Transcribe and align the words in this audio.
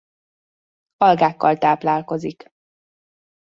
Algákkal 0.97 1.57
táplálkozik. 1.57 2.51